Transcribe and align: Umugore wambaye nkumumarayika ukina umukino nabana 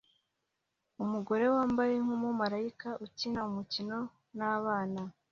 Umugore 1.03 1.45
wambaye 1.55 1.93
nkumumarayika 2.03 2.89
ukina 3.05 3.39
umukino 3.49 3.97
nabana 4.37 5.01